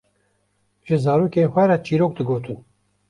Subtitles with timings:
[0.85, 2.59] ji zarokên xwe re çîrok digotin.